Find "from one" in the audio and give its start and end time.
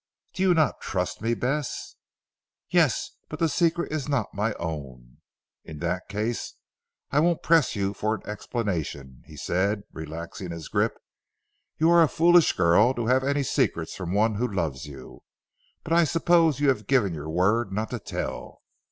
13.95-14.33